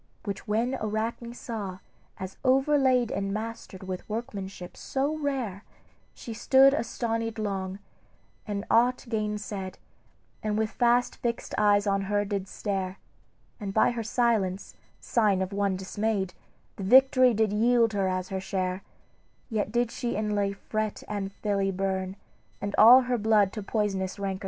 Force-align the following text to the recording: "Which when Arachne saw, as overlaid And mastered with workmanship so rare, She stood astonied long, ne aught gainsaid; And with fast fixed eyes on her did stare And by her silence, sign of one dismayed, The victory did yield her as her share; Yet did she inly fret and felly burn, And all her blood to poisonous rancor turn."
"Which 0.23 0.47
when 0.47 0.73
Arachne 0.81 1.35
saw, 1.35 1.77
as 2.17 2.35
overlaid 2.43 3.11
And 3.11 3.31
mastered 3.31 3.83
with 3.83 4.09
workmanship 4.09 4.75
so 4.75 5.15
rare, 5.15 5.63
She 6.15 6.33
stood 6.33 6.73
astonied 6.73 7.37
long, 7.37 7.77
ne 8.47 8.63
aught 8.71 9.05
gainsaid; 9.07 9.77
And 10.41 10.57
with 10.57 10.71
fast 10.71 11.17
fixed 11.17 11.53
eyes 11.55 11.85
on 11.85 12.01
her 12.09 12.25
did 12.25 12.47
stare 12.47 12.97
And 13.59 13.75
by 13.75 13.91
her 13.91 14.01
silence, 14.01 14.73
sign 14.99 15.39
of 15.39 15.53
one 15.53 15.77
dismayed, 15.77 16.33
The 16.77 16.83
victory 16.83 17.35
did 17.35 17.53
yield 17.53 17.93
her 17.93 18.07
as 18.07 18.29
her 18.29 18.41
share; 18.41 18.81
Yet 19.51 19.71
did 19.71 19.91
she 19.91 20.15
inly 20.15 20.51
fret 20.51 21.03
and 21.07 21.31
felly 21.31 21.69
burn, 21.69 22.15
And 22.59 22.73
all 22.75 23.01
her 23.01 23.19
blood 23.19 23.53
to 23.53 23.61
poisonous 23.61 24.17
rancor 24.17 24.39
turn." 24.39 24.39